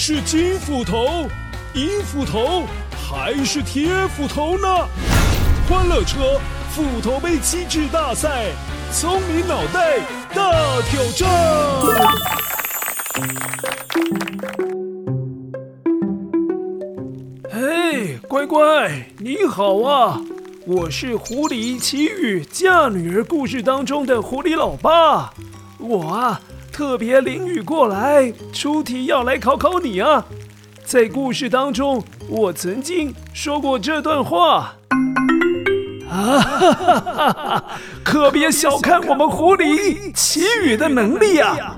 [0.00, 1.28] 是金斧头、
[1.74, 2.62] 银斧头
[3.10, 4.68] 还是铁斧头呢？
[5.68, 6.40] 欢乐车
[6.70, 8.44] 斧头杯机智大赛，
[8.92, 9.98] 聪明脑袋
[10.32, 11.28] 大挑战。
[17.50, 20.20] 嘿，乖乖，你好啊！
[20.64, 25.34] 我是《狐狸奇遇嫁女儿》故事当中的狐狸老爸，
[25.78, 26.40] 我啊
[26.78, 30.24] 特别淋雨过来出题要来考考你啊。
[30.84, 34.76] 在故事当中，我曾经说过这段话
[36.08, 37.64] 啊，哈哈哈哈哈，
[38.04, 41.76] 可别小看我们狐狸奇雨的能力啊！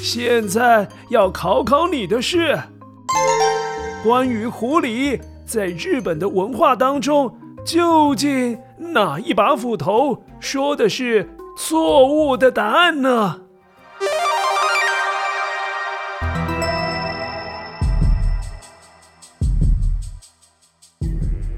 [0.00, 2.56] 现在要考考你的是
[4.04, 5.20] 关于狐狸。
[5.44, 13.40] 在日本的文化当中，究竟哪一把斧头说的是错误的答案呢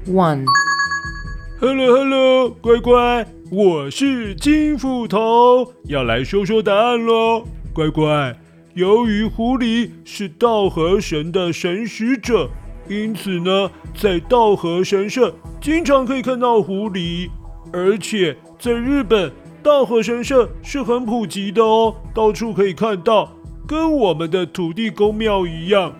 [0.07, 7.43] ？One，Hello Hello，乖乖，我是金斧头，要来说说答案喽。
[7.71, 8.35] 乖乖，
[8.73, 12.49] 由于狐狸是稻荷神的神使者。
[12.89, 17.29] 因此呢，在稻荷神社经常可以看到狐狸，
[17.71, 23.31] 而且在日本，稻荷神社是很普及的哦，到处可以看到，
[23.67, 25.93] 跟我们的土地公庙一样，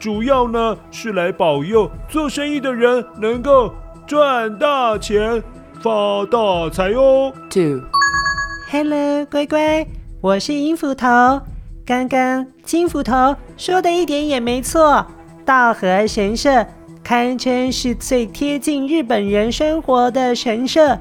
[0.00, 3.70] 主要呢是来保佑做生意的人能够
[4.06, 5.42] 赚大钱、
[5.82, 7.30] 发大财哦。
[7.50, 9.86] Two，Hello，乖乖，
[10.22, 11.06] 我是银斧头，
[11.84, 15.06] 刚刚金斧头说的一点也没错。
[15.44, 16.66] 稻荷神社
[17.04, 20.98] 堪称是最贴近日本人生活的神社。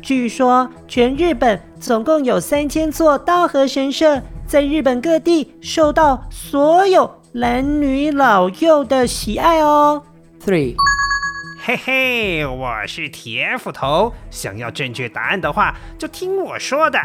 [0.00, 10.02] 据说，全日本总共有三千座稻荷神社，在日本各地受到所有男女老幼的喜爱哦。
[10.42, 10.74] Three，
[11.62, 14.14] 嘿嘿，我是铁斧头。
[14.30, 16.98] 想要正确答案的话，就听我说的。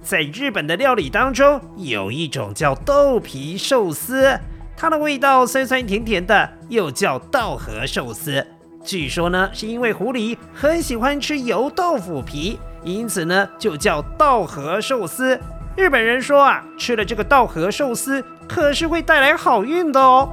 [0.00, 4.38] 在日本的料理当中，有一种叫豆皮寿司。
[4.76, 8.46] 它的味道酸酸甜甜的，又叫稻荷寿司。
[8.84, 15.40] 据说呢，是因为狐狸很喜欢吃油豆腐皮，因此呢，就叫稻荷寿司。
[15.76, 20.28] 日本人说啊，吃了这个稻荷寿司，可是会带来好运的哦。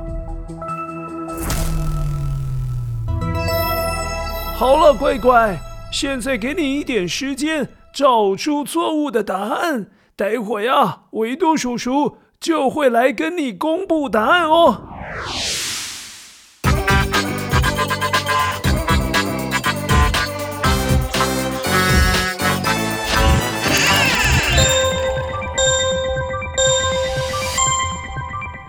[4.55, 5.57] 好了，乖乖，
[5.91, 9.87] 现在给你一点时间找出错误的答案。
[10.15, 12.17] 待会啊，维多叔叔。
[12.39, 14.81] 就会来跟你公布答案哦。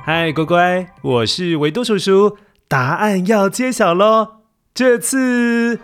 [0.06, 2.36] 嗨，乖乖，我是维多叔叔，
[2.68, 4.42] 答案要揭晓喽。
[4.74, 5.80] 这次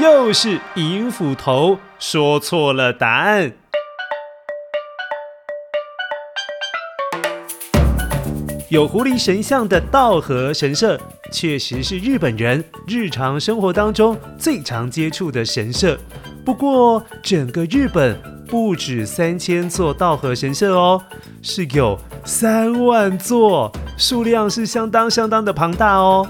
[0.00, 3.52] 又是银斧头说错了答案。
[8.70, 10.98] 有狐狸神像的道和神社，
[11.30, 15.98] 确实是日本人日常生活当中最常接触的神社。
[16.46, 18.18] 不过，整个日本
[18.48, 21.02] 不止三千座稻荷神社哦，
[21.42, 26.26] 是有三万座，数量是相当相当的庞大哦。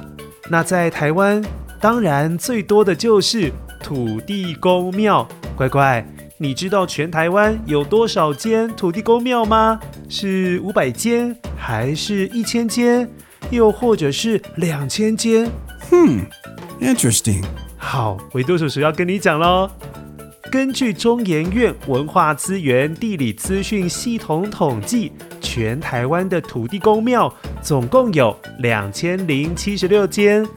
[0.49, 1.45] 那在台湾，
[1.81, 5.27] 当然最多的就是土地公庙。
[5.57, 6.07] 乖乖，
[6.39, 9.81] 你知道全台湾有多少间土地公庙吗？
[10.09, 11.37] 是五百间？
[11.57, 13.09] 还是一千间，
[13.51, 15.51] 又或者是两千间？
[15.91, 16.21] 哼
[16.81, 17.43] ，interesting。
[17.77, 19.71] 好，维多叔叔要跟你讲喽。
[20.57, 27.31] 根据中研院文化资源地理资讯系统统计，全台湾的土地公庙
[27.61, 30.49] 总共有两千零七十六间。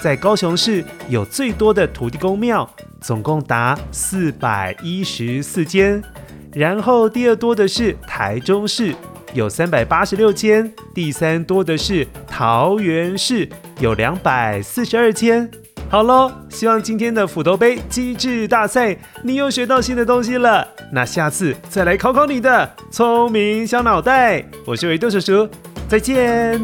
[0.00, 6.00] 在高雄市有最多的土地公庙，总共达四百一十四间。
[6.52, 8.94] 然后第二多的是台中市。
[9.34, 13.48] 有三百八十六间，第三多的是桃园市，
[13.80, 15.50] 有两百四十二间。
[15.92, 20.66] 好喽，希望今天的斧头杯机智大赛，你又学到新的东西了。
[20.90, 24.42] 那下次再来考考你的聪明小脑袋。
[24.64, 25.46] 我是维多叔叔，
[25.90, 26.58] 再见。